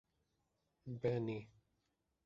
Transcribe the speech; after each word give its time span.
بینی 1.01 1.39